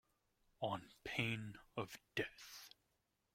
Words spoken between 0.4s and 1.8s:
On pain